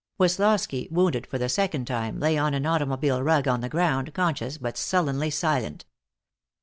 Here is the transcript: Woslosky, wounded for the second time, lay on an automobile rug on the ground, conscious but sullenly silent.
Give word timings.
Woslosky, 0.19 0.89
wounded 0.89 1.27
for 1.27 1.37
the 1.37 1.47
second 1.47 1.85
time, 1.85 2.19
lay 2.19 2.35
on 2.35 2.55
an 2.55 2.65
automobile 2.65 3.21
rug 3.21 3.47
on 3.47 3.61
the 3.61 3.69
ground, 3.69 4.15
conscious 4.15 4.57
but 4.57 4.75
sullenly 4.75 5.29
silent. 5.29 5.85